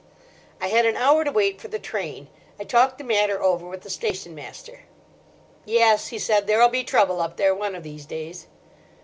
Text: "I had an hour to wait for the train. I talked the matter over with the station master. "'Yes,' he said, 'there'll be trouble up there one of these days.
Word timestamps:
"I 0.59 0.69
had 0.69 0.87
an 0.87 0.97
hour 0.97 1.23
to 1.23 1.31
wait 1.31 1.61
for 1.61 1.67
the 1.67 1.77
train. 1.77 2.27
I 2.59 2.63
talked 2.63 2.97
the 2.97 3.03
matter 3.03 3.39
over 3.39 3.67
with 3.67 3.81
the 3.81 3.89
station 3.91 4.33
master. 4.33 4.79
"'Yes,' 5.63 6.07
he 6.07 6.17
said, 6.17 6.47
'there'll 6.47 6.69
be 6.69 6.83
trouble 6.83 7.21
up 7.21 7.37
there 7.37 7.53
one 7.53 7.75
of 7.75 7.83
these 7.83 8.07
days. 8.07 8.47